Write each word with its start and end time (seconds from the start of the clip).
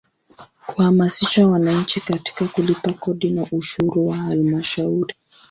Kuhamasisha 0.67 1.47
wananchi 1.47 2.01
katika 2.01 2.47
kulipa 2.47 2.93
kodi 2.93 3.29
na 3.29 3.47
ushuru 3.51 4.07
wa 4.07 4.17
Halmashauri. 4.17 5.15